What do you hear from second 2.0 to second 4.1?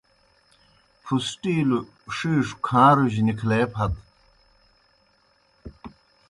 ݜِیݜوْ کھاݩروجیْ نِکھلے پھت۔